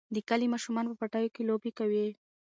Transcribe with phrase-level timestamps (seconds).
[0.15, 2.07] د کلي ماشومان په پټیو کې لوبې کوي.